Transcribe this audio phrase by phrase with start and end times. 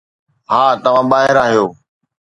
[0.49, 1.65] ها، توهان ٻاهر آهيو